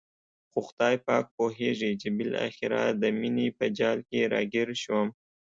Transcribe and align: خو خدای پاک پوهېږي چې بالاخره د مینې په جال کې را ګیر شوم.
خو 0.51 0.59
خدای 0.67 0.95
پاک 1.05 1.25
پوهېږي 1.35 1.91
چې 2.01 2.07
بالاخره 2.17 2.81
د 3.01 3.03
مینې 3.19 3.47
په 3.57 3.65
جال 3.77 3.97
کې 4.09 4.19
را 4.33 4.41
ګیر 4.53 4.69
شوم. 4.83 5.07